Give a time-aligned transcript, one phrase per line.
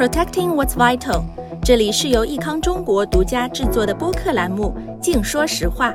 [0.00, 1.20] Protecting What's Vital，
[1.62, 5.92] 这里是由益康中国独家制作的播客栏目《净说实话》。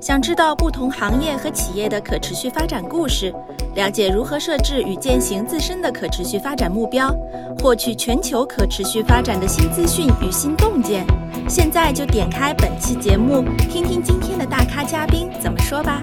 [0.00, 3.32] 想知道不同行业和企业的可持续发展故事，
[3.76, 7.14] 了解如何设置与践行自身的可持续发展目标，
[7.60, 11.06] 获取全球可持续发展的新资讯与新洞见，
[11.48, 16.02] 现在就点开本期节目，听听今天的大咖嘉宾怎么说吧。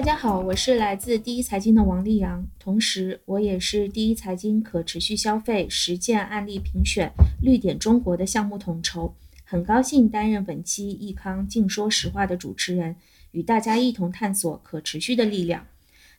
[0.00, 9.14] 大家好，我是来自第一财经的王丽阳，同时我也是第一财经可持续消费实践案例评选绿点中国的项目统筹。
[9.44, 12.96] 很高兴担任本期易康净说实话的主持人，
[13.32, 15.66] 与大家一同探索可持续的力量。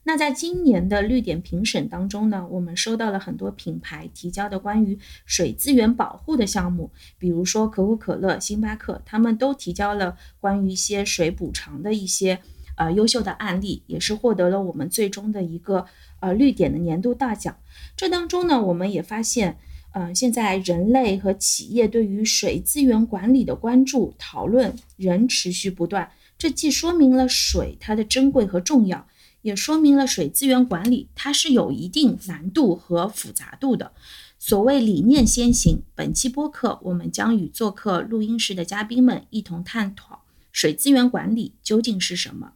[0.03, 12.39] 那在今年的绿点评审当中呢，我们收到了很多品牌提交的关于水资源保护的项目，比如说可口可乐、星巴克，他们都提交了关于一些水补偿的一些
[12.81, 15.85] 呃优秀的案例，也是获得了我们最终的一个
[16.19, 17.55] 呃绿点的年度大奖。
[17.95, 19.57] 这当中呢，我们也发现。
[19.93, 26.09] 嗯，现在人类和企业对于水资源管理的关注讨论仍持续不断。
[26.37, 29.05] 这既说明了水它的珍贵和重要，
[29.41, 33.91] 也说明了水资源管理它是有一定难度和复杂度的。
[34.39, 40.21] 所谓理念先行，本期播客我们将与做客录音室的嘉宾们一同探讨
[40.53, 42.53] 水资源管理究竟是什么。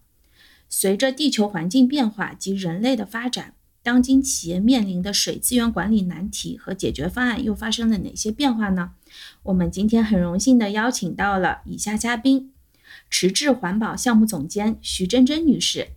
[0.78, 3.54] 随着地球环境变化及人类的发展。
[3.82, 8.92] 当今企业面临的水资源管理难题和解决方案又发生了哪些变化呢？
[9.44, 12.52] 我们今天很荣幸的邀请到了以下嘉宾：
[13.10, 15.88] 迟智环保项目总监徐真真女士。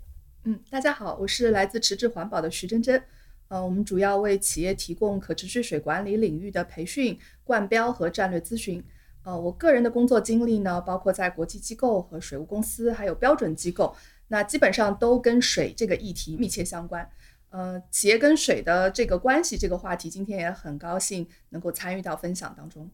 [0.44, 3.02] 嗯，大家好，我是来自迟智环保的徐真真。
[3.48, 8.80] 呃，我们主要为企业提供可持续水管理领域的培训、冠标和战略咨询。
[9.24, 13.94] 呃，我个人的工作经历呢，包括在国际机构和水务公司，还有标准机构，
[14.28, 17.08] 那基本上都跟水这个议题密切相关。
[17.50, 22.90] 呃，企业跟水的这个关系，这个话题，今天也很高兴能够参与到分享当中。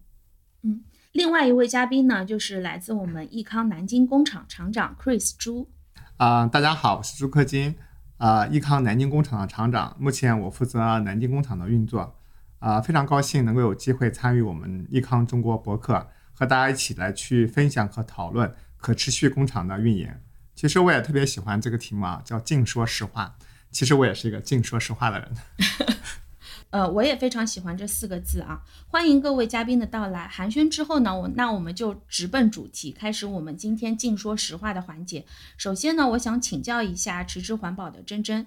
[0.62, 5.68] 嗯，另外一位嘉宾呢，就是来自我们益康南京工厂厂长 Chris 朱。
[6.16, 7.74] 啊，大家好，我是朱克金，
[8.18, 12.16] 啊，益康南京工厂的厂长，目前我负责南京工厂的运作。
[12.60, 20.08] 啊，非常高兴能够有机会参与我们益康中国博客，和大家一起来去分享和讨论可持续工厂的运营。
[20.54, 23.36] 其实我也特别喜欢这个题目啊，叫“净说实话”。
[23.70, 25.36] 其实我也是一个净说实话的人，
[26.70, 28.62] 呃，我也非常喜欢这四个字啊！
[28.86, 30.28] 欢迎各位嘉宾的到来。
[30.28, 35.26] 寒暄之后呢，我那我们就直奔主题，开始我们今天净说实话的环节。
[35.56, 38.46] 首先呢，我想请教一下持之环保的真真，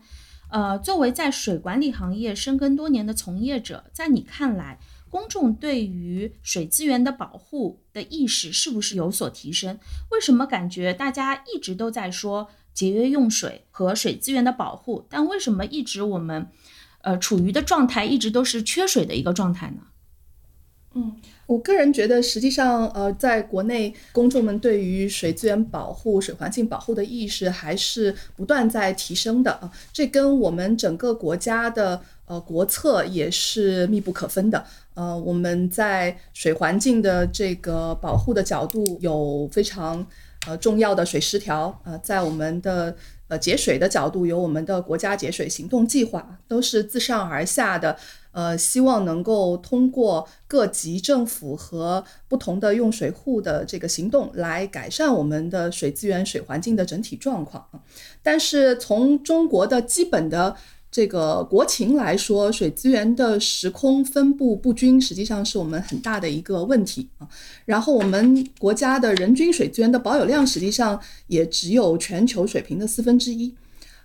[0.50, 4.80] 呃，作为在水管理行业深耕多年的从业者，在你看来，
[5.10, 9.80] 公众对于水资源的保护的意识是不是有所提升？
[10.12, 12.50] 为什么感觉大家一直都在说？
[12.74, 16.52] 节约用水和水资源的保护，但为什么一直我们，
[17.02, 19.82] 呃，处于的状态一直都是缺水的一个状态呢？
[20.94, 34.64] 嗯，我个人觉得，实际上，呃，在国内公众们对于水资源保护、水环境保护的意识还是不断在提升的啊，这跟我们整个国家的呃国策也是密不可分的。
[34.94, 40.06] 呃，我们在水环境的这个保护的角度有非常。
[40.46, 42.96] 呃，重要的水十条，呃，在我们的
[43.28, 47.98] 呃节水的角度，有我们的国家节水行动计划，都是自上而下的，
[48.32, 57.80] 呃，希望能够通过各级政府和不同的用水户的这个行动，来改善我们的水资源、水环境的整体状况啊。
[58.22, 60.56] 但是从中国的基本的。
[60.90, 67.28] 这个国情来说，水资源的时空分布不均，实际上是我们很大的一个问题啊。
[67.66, 73.54] 然后，我们国家的人均水资源的保有量，实际上也只有全球水平的四分之一。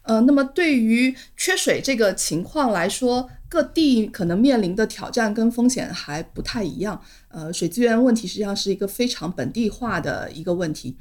[0.03, 7.01] 呃，那么对于缺水这个情况来说，各地可能面临的挑战跟风险还不太一样。
[7.29, 10.97] 呃，水资源问题实际上是一个非常本地化的一个问题。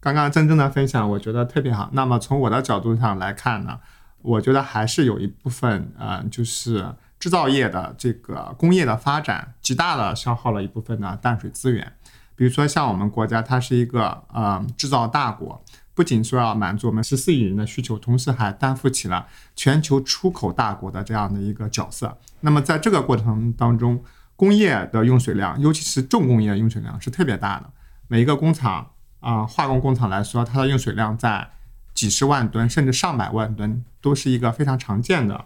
[0.00, 1.90] 刚刚真正的分享，我觉得特别好。
[1.92, 3.78] 那么从我的角度上来看呢？
[4.22, 11.92] 我觉得还是有一部分，呃，就是制造业的这个工业的发展，极大的消耗了一部分的淡水资源。
[12.36, 15.62] 比如说，像我们国家，它是一个呃制造大国，
[15.94, 22.18] 不仅说要满足我们十四亿人的需求，同时还担负起了全球出口大国的这样的一个角色。
[22.40, 24.02] 那么在这个过程当中，
[24.36, 27.70] 工业的用水量，尤其是重工业用水量是特别大的。
[28.08, 28.90] 每一个工厂
[29.20, 31.50] 啊，化工工厂来说，它的用水量在。
[31.94, 35.44] 几十万吨甚至上百万吨都是一个非常常见的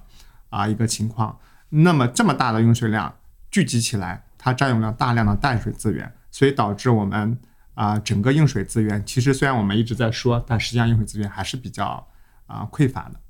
[0.49, 1.37] 啊一个情况。
[1.71, 3.13] 那么这么大的用水量
[3.51, 7.37] 聚集起来，它占用了大量的淡水资源，所以导致我们
[7.77, 12.05] 啊整个用水资源其实虽然我们一直在说，但实际上用水资源还是比较
[12.47, 13.21] 啊匮乏的。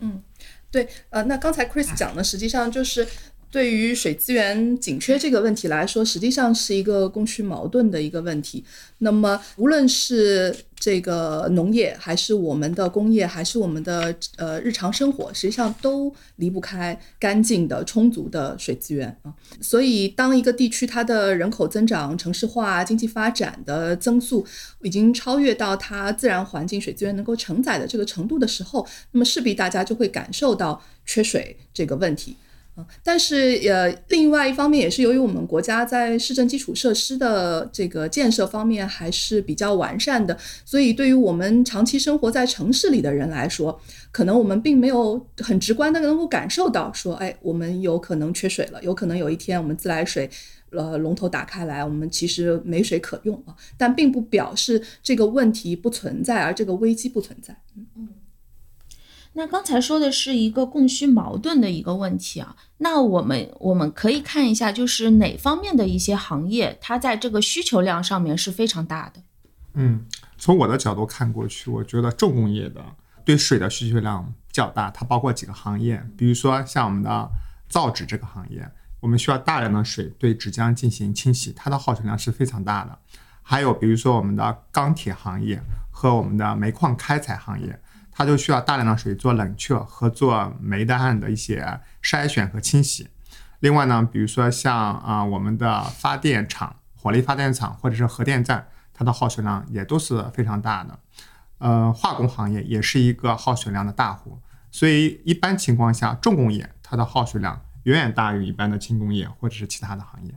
[0.00, 0.22] 嗯，
[0.70, 3.06] 对，呃，那刚才 Chris 讲的实际上就是
[3.50, 8.64] 对于水资源紧缺这个问题来说，实际上是一个供需矛盾的一个问题。
[8.98, 19.32] 那么无论是这个农业，还是我们的工业，还是我们的呃日常生活，实际上都离不开干净的、充足的水资源啊。
[19.60, 24.44] 所以，当一个地区它的人口增长、城市化、经济发展的增速
[24.82, 32.36] 已经超越到它自然环境水资源能够承载的这个程度的时候，那么势必大家就会感受到缺水这个问题。
[33.02, 43.78] 但是呃，另外一方面也是由于我们国家在市政基础设施的这个建设方面还是比较完善的，所以对于我们长期生活在城市里的人来说，
[44.10, 50.28] 可能我们并没有很直观的能够感受到说，哎，我们有可能缺水了，有可能有一天我们自来水
[50.70, 57.54] 呃龙头打开来，我们其实没水可用啊，但并不表示这个问题不存在，而这个危机不存在。
[57.76, 58.08] 嗯嗯。
[59.34, 69.22] 那刚才说的是一个供需矛盾的一个问题啊，那我们我们可以看一下，就是哪方面的一些行业，它在这个需求量上面是非常大的。
[69.72, 70.04] 嗯，
[70.36, 72.84] 从我的角度看过去，我觉得重工业的
[73.24, 77.30] 对水的需求量较大，它包括几个行业，比如说像我们的
[77.70, 78.70] 造纸这个行业，
[79.00, 82.98] 我们需要大量的水对纸浆进行清洗，它的耗水量是非常大的。
[83.40, 87.80] 还有比如说我们的钢铁行业和我们的煤矿开采行业。
[88.12, 93.08] 它就需要大量的水做冷却和做煤炭的一些筛选和清洗。
[93.60, 100.98] 另外呢，比如说像啊我们的发电厂、火力发电厂或者是核电站，它的耗水量也都是非常大的。
[101.58, 104.38] 呃，化工行业也是一个耗水量的大户。
[104.70, 110.34] 所以一般情况下，重工业它的耗水量远远大于一般的轻工业或者是其他的行业。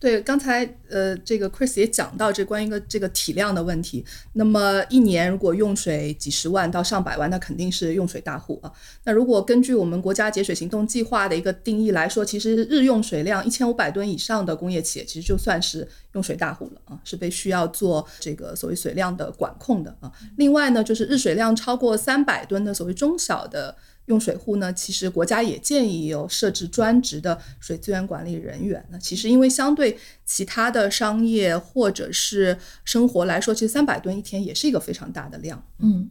[0.00, 4.04] 对，刚才呃，这个 Chris 也讲到这关于一个这个体量的问题。
[4.34, 8.70] 那么一年如果用水几十万到上百万，那肯定是用水大户啊。
[9.04, 20.12] 那如果根据我们国家节水行动计划的一个定义来说，其实日用水量一千五百吨以上的工业企业，其实就算是用水大户了啊，是被需要做这个所谓水量的管控的啊。
[20.36, 23.74] 另外呢，就是日水量超过三百吨的所谓中小的。
[24.06, 28.84] 用水户呢，其实国家也建议有设置专职的水资源管理人员。
[28.90, 35.64] 那其实因为相对其他的商业或者是生活来说，其实三百吨一天也是一个非常大的量。
[35.78, 36.10] 嗯，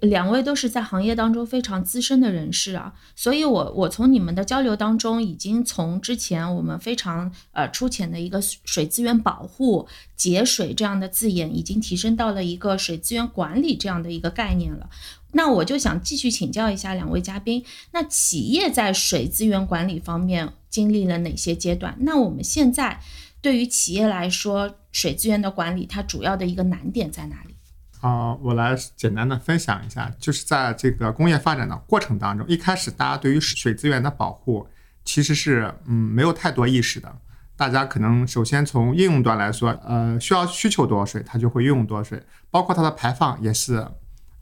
[0.00, 14.88] 两位都是在行业当中非常资深的人士啊，所以我我从你们的交流当中，已经从之前我们非常呃粗浅的一个水资源保护、节水这样的字眼，已经提升到了一个水资源管理这样的一个概念了。
[15.34, 21.96] 那我就想继续请教一下两位嘉宾，那企业在水资源管理方面经历了哪些阶段？
[22.00, 23.00] 那我们现在
[23.40, 27.56] 对于企业来说，水资源的管理它主要的一个难点在哪里？
[28.00, 34.66] 啊，我来简单的分享一下，就是在这个工业发展的过程当中，一开始大家对于水资源的保护
[35.04, 37.12] 其实是嗯没有太多意识的，
[37.56, 43.84] 大家可能首先从应用端来说，呃，需要需求多少水，它就会用多少水，包括它的排放也是。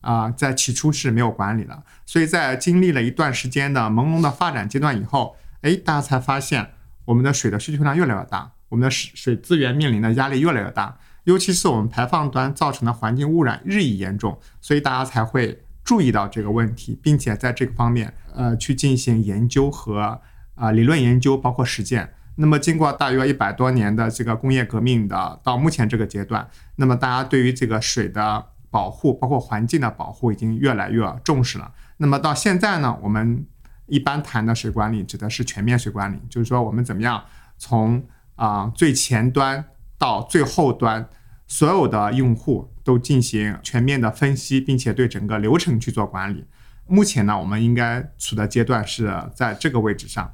[0.03, 6.73] 啊，在起初是没有管理的，所以在经历了一段时间的朦胧的发展阶段以后，哎，大家才发现
[7.07, 20.21] 我们的水的需求量越来越大，我们的水水资源面临的压力越来越大，尤其是我们排放端造成的环境污染日益严重，所以大家才会注意到这个问题，并且在这个方面，呃，去进行研究和
[20.55, 22.13] 啊理论研究，包括实践。
[22.37, 31.71] 那么经过大约一百多年的这个工业革命的到目前这个阶段，那么大家对于这个水的保护包括环境的保护已经越来越重视了。
[31.99, 33.47] 那么到现在呢，我们
[33.85, 37.23] 一般谈的水管理指的是全面水管理，就是说我们怎么样
[37.59, 38.03] 从
[38.35, 39.63] 啊最前端
[39.99, 41.07] 到最后端，
[41.47, 46.47] 所有的用户都进行全面的分析，并且对整个流程去做管理。
[46.87, 50.33] 目前呢，我们应该处的阶段是在这个位置上。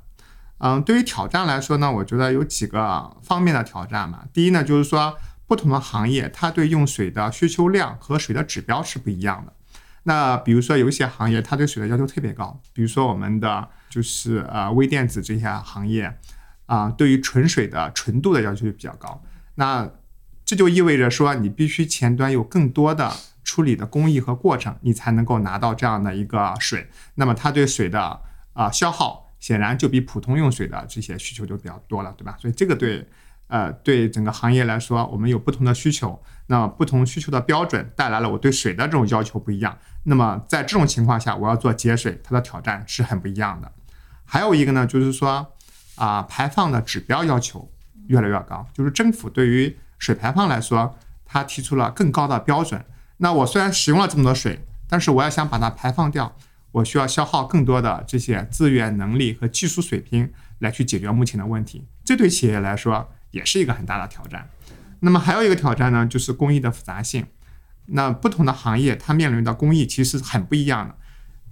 [0.59, 4.25] 嗯，对于挑战来说呢，我觉得有几个方面的挑战嘛。
[4.33, 5.19] 第一呢，就是说。
[5.49, 9.53] 不同的行业，它对用水的需求量和水的指标是不一样的。
[10.03, 16.19] 那比如说有一些行业，它对水的要求特别高，比如说我们的就是呃微电子这些行业，
[16.67, 19.23] 啊，对于纯水的纯度的要求就比较高。
[19.55, 19.91] 那
[20.45, 23.11] 这就意味着说，你必须前端有更多的
[23.43, 26.89] 处理的工艺和过程，你才能够拿到这样的一个水。
[27.15, 28.21] 那么它对水的
[28.53, 32.37] 啊消耗，显然就比普通用水的这些需求就比较多了，对吧？
[32.39, 33.09] 所以这个对。
[33.49, 39.77] 呃，对整个行业来说，我们有不同的需求，那不同需求的标准带来了我对水的这种要求不一样。
[40.05, 43.71] 那么在这种情况下，我要做节水，它的挑战是很不一样的。
[44.25, 45.55] 还有一个呢，就是说
[45.97, 47.71] 啊，排放的指标要求
[48.07, 52.85] 越来越高，就是政府对于水排放来说，它提出了更高的标准。
[53.19, 56.37] 那我虽然使用了这么多水，但是我要想把它排放掉，
[56.73, 64.49] 我需要消耗更多的这些资源、能力和技术水平来去解决目前的问题，这对企业来说也是一个很大的挑战。
[65.01, 67.27] 那么还有一个挑战呢，就是工艺的复杂性。
[67.87, 70.95] 那不同的行业它面临的工艺其实很不一样的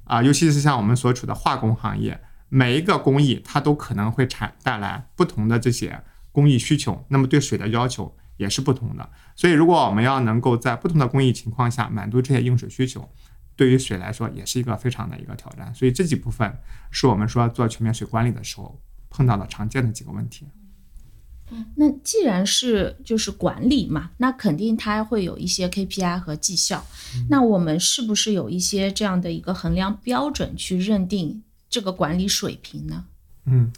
[0.05, 6.03] 啊，尤其是像我们所处的化工行业，每一个工艺它都可能会产带来不同的这些
[6.33, 9.09] 工艺需求，那么对水的要求也是不同的。
[9.35, 13.11] 所以，如果我们要能够在不同的工艺情况下满足这些用水需求，
[13.57, 16.59] 对于水来说也是一个非常的一个挑战，所以这几部分
[16.91, 18.79] 是我们说做全面水管理的时候
[19.09, 20.47] 碰到的常见的几个问题。
[21.77, 26.85] 那既然是就是管理嘛，那肯定它会有一些 KPI 和绩效。
[27.31, 33.05] 那我们是不是有一些这样的一个衡量标准去认定这个管理水平呢？
[33.45, 33.73] 嗯，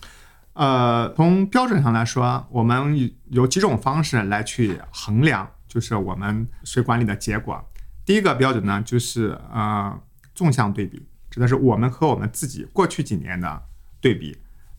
[0.54, 7.62] 呃，从标准上来说，我们有几种方式来去衡量，就是我们水管理的结果。
[8.06, 9.94] 第一个标准呢，就是呃
[10.34, 13.62] 纵向对比，指的是我们和我们自己过去几年的
[14.00, 14.36] 对比。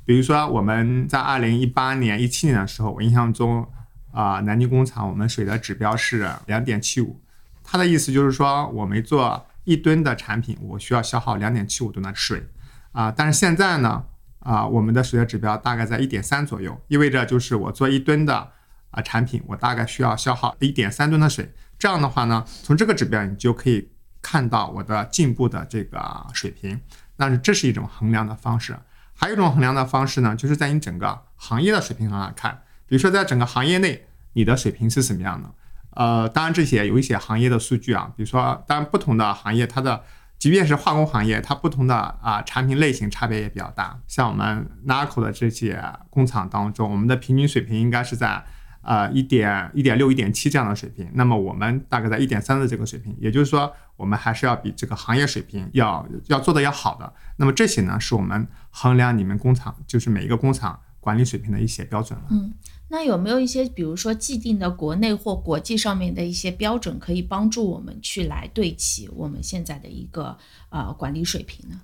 [0.09, 3.63] 比如说我们在二零一八年、一七年的时候，我印象中
[4.11, 7.21] 啊，南京工厂我们水的指标是两点七五，
[7.63, 12.43] 它的意思就是说，我每做一吨的产品，我需要消耗两点七五吨的水
[12.91, 13.11] 啊。
[13.15, 14.03] 但是现在呢，
[14.39, 18.51] 啊，我们的水的指标大概在一点三左右，意味着就是我做一吨的
[18.89, 21.53] 啊产品，我大概需要消耗一点三吨的水。
[21.77, 23.87] 这样的话呢，从这个指标你就可以
[24.23, 26.81] 看到我的进步的这个水平。
[27.17, 28.75] 那这是一种衡量的方式。
[29.19, 32.61] 还有一种衡量的方式呢，就是在你整个行业的水平上来看。
[32.85, 35.49] 比如说，在整个行业内，你的水平是什么样的？
[35.91, 40.03] 呃，当然这些有一些行业的数据啊，比如说，当然不同的行业它的，
[40.37, 43.99] 即便是化工行业，它不同的啊产品类型差别也比较大。
[44.07, 48.45] 像我们 NACO 的这些工厂当中，我们的平均水平应该是在。
[48.89, 57.13] 呃，一点一点六、一点七这样的水平，那么我们大概在一点三的这个水平，也就是说，我们还是要比这个行业水平要要做的要好的。
[57.37, 62.25] 那么这些呢，是我们衡量你们工厂，就是每一个工厂管理水平的一些标准了。
[62.31, 62.51] 嗯，
[62.87, 70.35] 那有没有一些，比如说既定的国内或国际上面的一些标准，可以帮助我们去来对齐我们现在的一个
[70.69, 71.79] 呃管理水平呢？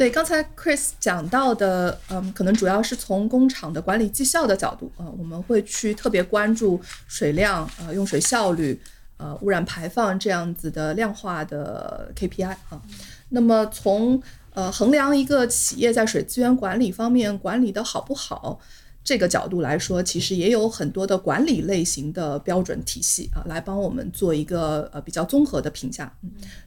[0.00, 8.80] 对，刚才 Chris 讲到的，嗯，可能主要是从工厂的管理绩效的角度，啊，我们会去特别关注水量、呃，用水效率、
[9.18, 12.80] 呃，污染排放这样子的量化的 KPI 啊。
[13.28, 14.22] 那么从
[14.54, 18.58] 呃衡量一个企业在水资源管理方面管理的好不好。
[19.02, 26.12] 这个角度来说，其实也有很多的管理类型的标准体系啊，来帮我们做一个呃比较综合的评价。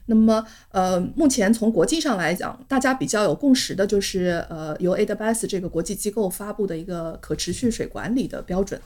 [0.06, 8.80] 那么呃，目前从国际上来讲，大家比较有共识的就是呃由 AWS 这个国际机构发布的一个可持续水管理的标准。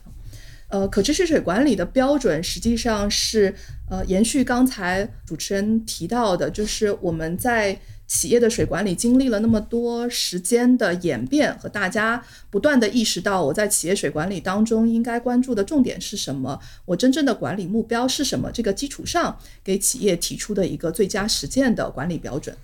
[0.68, 3.54] 呃，可持续水管理的标准实际上是
[3.90, 7.80] 呃延续刚才主持人提到的，就是我们在。
[8.08, 18.50] 企业的水管理经历了那么多时间的演变，和大家不断的意识到，我在企业水管理当中应该关注的重点是什么，我真正的管理目标是什么？
[18.50, 22.56] 这个基础上，给企业提出的一个最佳实践的管理标准。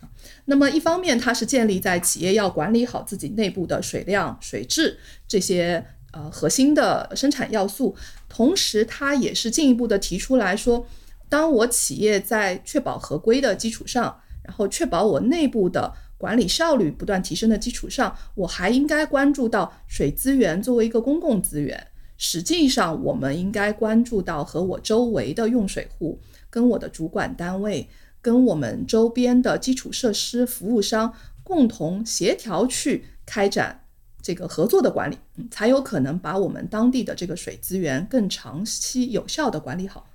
[0.47, 4.99] 那么，一方面它是建立在企业要管理好自己内部的水量、水质
[5.29, 7.95] 这些呃核心的生产要素，
[8.31, 10.87] 同时它也是进一步的提出来说，
[11.29, 14.23] 当我企业在确保合规的基础上。
[14.45, 21.89] 然后确保我内部的管理效率不断提升的基础上，我还应该关注到水资源作为一个公共资源。
[22.17, 27.89] 实际上，我们应该关注到和我周围的用水户、跟我的主管单位、
[28.23, 33.85] 跟我们周边的基础设施服务商共同协调去开展
[34.23, 35.19] 这个合作的管理，
[35.51, 40.07] 才有可能把我们当地的这个水资源更长期有效的管理好。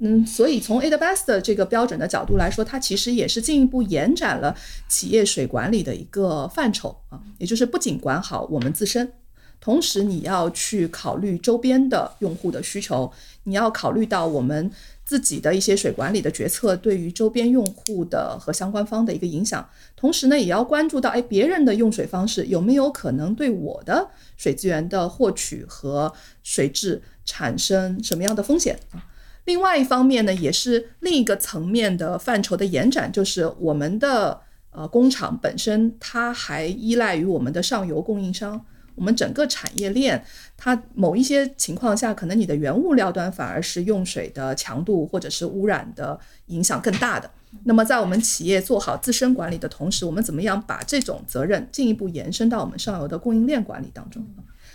[0.00, 4.56] 嗯，所以从 a 的 bas 的这个标准的角度来说，它其实也是进一步延展了
[4.88, 9.12] 企业水管理的一个范畴啊，也就是不仅管好我们自身，
[9.60, 13.12] 同时你要去考虑周边的用户的需求，
[13.42, 14.70] 你要考虑到我们
[15.04, 26.12] 自己的一些水管理的决策对于周边用户的和相关方的一个影响，同时呢，也要关注到哎别人的用水方式有没有可能对我的水资源的获取和
[26.44, 29.04] 水质产生什么样的风险啊。
[29.48, 34.38] 另外一方面呢，也是另一个层面的范畴的延展，就是我们的
[34.70, 38.62] 呃工厂本身，它还依赖于我们的上游供应商。
[38.94, 40.22] 我们整个产业链，
[40.54, 47.30] 它某一些情况下，可能你的原物料端反而是用水的强度或者是污染的影响更大的。
[47.64, 54.22] 那么在我们企业做好自身管理的同时，我们怎么样把这种责任进一步延伸到我们上游的供应链管理当中？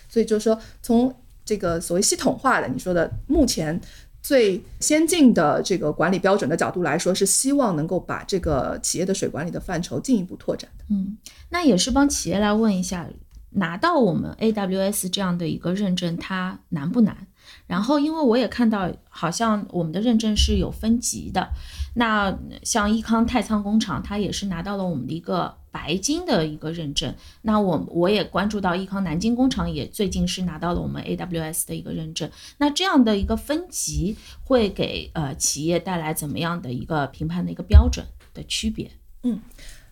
[0.09, 1.15] 所以就是说，从
[1.45, 3.79] 这个所谓系统化的你说的目前。
[4.23, 10.85] 最先进的这个管理标准的角度来说，是希望能够把这个企业的水管理的范畴进一步拓展的。
[10.89, 11.17] 嗯，
[11.49, 13.07] 那也是帮企业来问一下，
[13.49, 17.27] 拿到我们 AWS 这样的一个认证，它难不难？
[17.73, 21.49] 然后，因为我也看到，好像我们的认证是有分级的。
[21.95, 27.11] 那像益康太仓工厂，它也是拿到了我们的一个白金的一个认证。
[27.41, 32.29] 那我我也关注到益康南京工厂也最近是拿到了我们 AWS 的一个认证。
[32.59, 38.91] 那这样的一个分级会给呃企业带来怎么样的一个评判的一个标准的区别？
[39.23, 39.39] 嗯。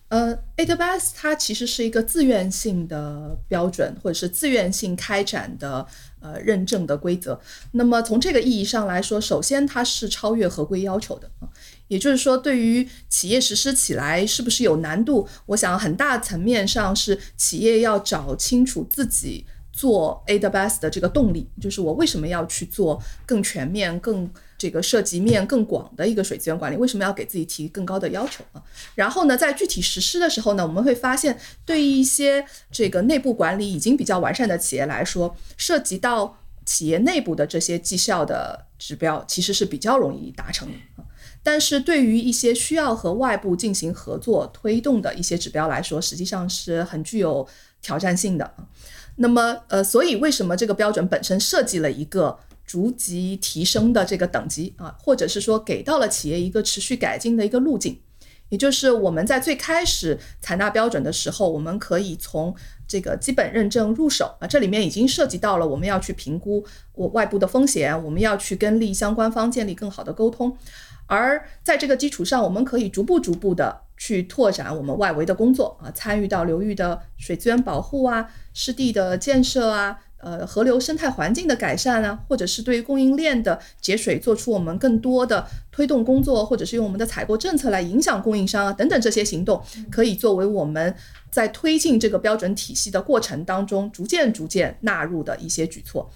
[0.10, 5.88] 呃，AWS 它其实是一个自愿性的标准，或者是自愿性开展的
[6.22, 7.40] 呃认证的规则。
[7.74, 11.50] 那么从这个意义上来说，首先它是超越合规要求的啊，
[11.88, 24.30] 也就是说，对于企业实施起来是不是有难度，我想很大层面上是企业要找清楚自己做 AWS 的这个动力，就是我为什么要去做更全面、更。
[24.62, 28.62] 这个涉及面更广的一个水资源管理，为什么要给自己提更高的要求啊？
[28.94, 31.36] 然后呢，在具体实施的时候呢，我们会发现，
[31.66, 41.04] 对于一些这个内部管理已经比较完善的企业来说，涉及到企业内部的这些绩效的指标，其实是比较容易达成的。
[41.42, 47.48] 但是对于一些需要和外部进行合作推动的一些指标来说，实际上是很具有
[47.82, 48.54] 挑战性的。
[49.16, 52.40] 那么，呃，所以为什么这个标准本身设计了一个？
[52.64, 58.00] 逐级提升的这个等级啊，或者是说给到了企业一个持续改进的一个路径，
[58.48, 62.56] 也就是我们在最开始采纳标准的时候，我们可以从
[62.88, 70.56] 这个基本认证入手啊，这里面已经涉及到了我们要去评估我外部的风险，我们要去跟利益相关方建立更好的沟通，
[71.08, 80.00] 而在这个基础上，我们可以逐步逐步的去拓展我们外围的工作啊，参与到流域的水资源保护啊、湿地的建设啊。
[80.24, 90.96] 呃，河流生态环境的改善啊，或者是对于供应链的节水做出我们更多的推动工作，或者是用我们的采购政策来影响供应商啊，等等这些行动，可以作为我们
[91.32, 96.10] 在推进这个标准体系的过程当中，逐渐逐渐纳入的一些举措。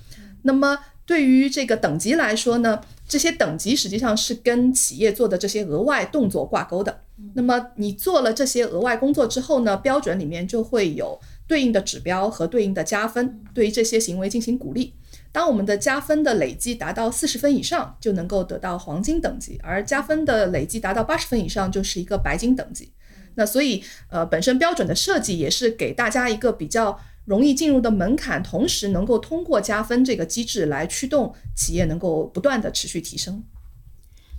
[0.44, 7.05] 那么对于这个等级来说呢，这些等级实际上是跟企业做的这些额外动作挂钩的。
[7.34, 11.20] 那么你做了这些额外工作之后呢，标准里面就会有。
[11.48, 14.96] 对应的指标和对应的加分，对于这些行为进行鼓励。
[15.32, 22.92] 当我们的加分的累计达到四十分以上，就能够得到黄金等级；而加分的累计达到八十分以上，就是一个白金等级。
[23.36, 33.44] 那所以，呃，本身标准的设计也是给大家一个比较容易进入的门槛，同时能够通过加分这个机制来驱动企业能够不断的持续提升。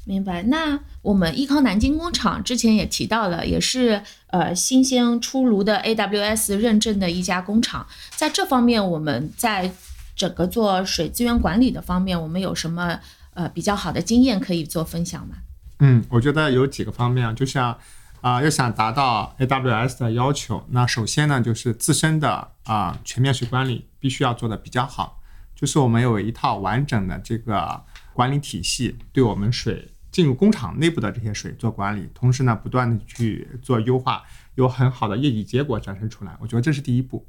[0.08, 0.44] 明白。
[0.44, 7.84] 那我们益康南京工厂之前也提到了，也是呃新鲜出炉的 AWS 认证的一家工厂。
[8.14, 9.72] 在这方面，我们在
[10.14, 13.00] 整个做水资源管理的方面，我们有什么
[13.34, 15.38] 呃比较好的经验可以做分享吗？
[15.80, 17.76] 嗯，我觉得有几个方面，就像
[18.20, 25.20] 啊，要想达到 AWS 的要求，那首先呢，就是自身的啊全面水管理必须要做的比较好，
[25.56, 27.82] 就是我们有一套完整的这个
[28.14, 29.90] 管理体系，对我们水。
[30.16, 34.22] 进入工厂内部的这些水做管理，同时呢，不断的去做优化，
[34.54, 36.34] 有很好的业绩结果展示出来。
[36.40, 37.26] 我觉得这是第一步。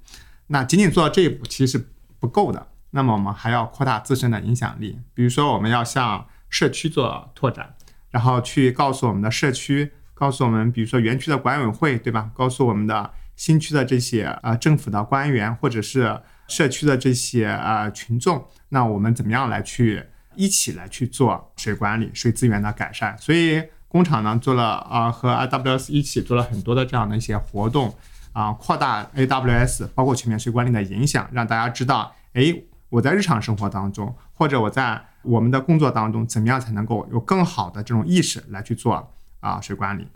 [0.48, 2.66] 那仅仅做到这一步其实是不够的。
[2.92, 7.76] 那么我们还要扩大自身的影响力，比如说我们要向社区做拓展，
[8.10, 12.32] 然后去告诉我们的社区，告诉我们，比如说园区的管委会，对吧？
[12.34, 20.06] 告诉我们的新区的这些呃政府的官员，或者是社区的这些呃群众，那我们怎么样来去？
[20.38, 27.94] 一起来去做水管理、水资源的改善，所以工厂呢做了啊，和 AWS 一起做了很多的这样的一些活动
[28.34, 32.56] 啊，扩大 AWS 包括全面水管理的影响，让大家知道，哎，
[32.90, 40.08] 我在日常生活当中，或者我在我们的工作当中，怎么样才能够有更好的这种意识来去做啊水管理。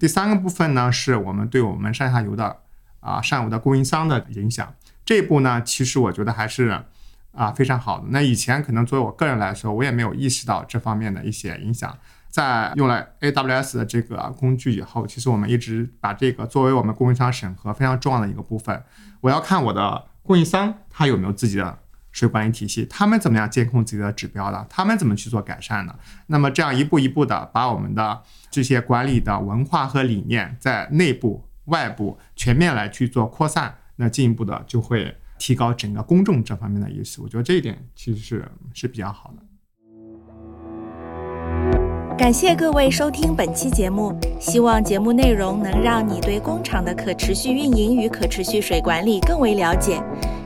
[0.00, 2.56] 第三个部分呢，是我们对我们上下游的
[3.00, 6.82] 啊上游的供应商的影响，这一步呢，其实我觉得还是。
[7.36, 8.06] 啊，非常好的。
[8.08, 11.96] 那以前可能作为我个人来说，我也没有意识到这方面的一些影响。
[12.28, 18.82] 在用了 AWS 的这个工具以后，其实我们一直把这个作为我们供应商审核非常重要的一个部分。
[19.20, 21.78] 我要看我的供应商他有没有自己的
[22.12, 25.98] 水管理体系，他们怎么样监控自己的指标的，他们怎么去做改善的。
[26.26, 35.18] 那么这样一步一步的把我们的这些管理的文化和理念在内部、外部全面来去做扩散，那进一步的就会。
[35.38, 39.42] 提高整个公众这方面的意识，我觉得这一点其实是是比较好的。
[42.16, 50.02] 感谢各位收听本期节目，希望节目内容能让你对工厂的可持续运营与可持续水管理更为了解。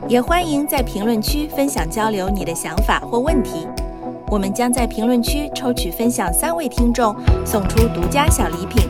[0.09, 3.65] 也欢迎在评论区分享交流你的想法或问题。
[4.27, 8.89] 我们将在评论区抽取分享三位听众送出独家小礼品。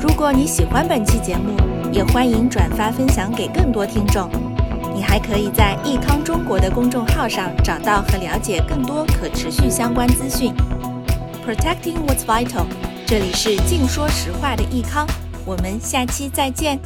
[0.00, 1.56] 如果你喜欢本期节目，
[1.92, 4.28] 也欢迎转发分享给更多听众。
[5.02, 10.54] 你还可以在益康中国的公众号上找到和了解更多可持续相关资讯。
[11.44, 12.66] Protecting what's vital，
[13.04, 15.04] 这里是净说实话的益康，
[15.44, 16.78] 我们下期再见。